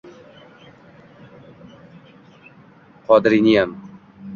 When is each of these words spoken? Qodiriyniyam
Qodiriyniyam 3.05 3.73